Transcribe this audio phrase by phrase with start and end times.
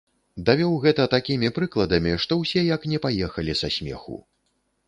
[0.45, 4.19] Давёў гэта такімі прыкладамі, што ўсе як не паехалі са смеху.